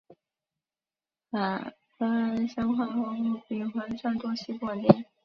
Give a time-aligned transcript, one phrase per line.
[1.29, 5.05] 反芳香化合物比环状多烯不稳定。